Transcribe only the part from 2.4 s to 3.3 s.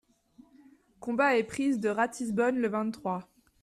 le vingt-trois.